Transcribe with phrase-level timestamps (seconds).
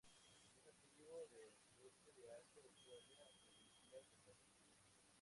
[0.63, 4.35] Es nativo del sudeste de Asia, Australia e islas del Pacífico.